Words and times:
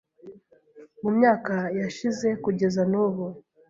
mu 1.01 1.09
myaka 1.17 1.55
yashize 1.79 2.27
kugeza 2.43 2.81
n’ubu. 2.91 3.25